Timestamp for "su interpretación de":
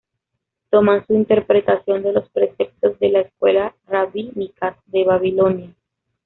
1.05-2.11